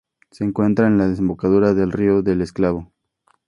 [0.31, 2.91] Se encuentra en la desembocadura del río del Esclavo.